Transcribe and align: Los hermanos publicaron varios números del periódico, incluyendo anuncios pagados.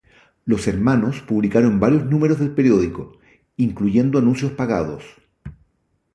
Los 0.45 0.67
hermanos 0.67 1.21
publicaron 1.21 1.79
varios 1.79 2.05
números 2.07 2.39
del 2.39 2.55
periódico, 2.55 3.19
incluyendo 3.55 4.17
anuncios 4.17 4.51
pagados. 4.51 5.03